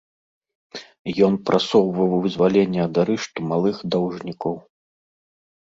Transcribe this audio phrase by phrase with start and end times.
[1.27, 4.55] Ён прасоўваў вызваленне ад арышту малых даўжнікоў.